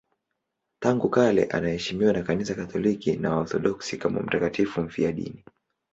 Tangu 0.79 1.09
kale 1.09 1.43
anaheshimiwa 1.45 2.13
na 2.13 2.23
Kanisa 2.23 2.53
Katoliki 2.55 3.17
na 3.17 3.35
Waorthodoksi 3.35 3.97
kama 3.97 4.19
mtakatifu 4.19 4.81
mfiadini. 4.81 5.45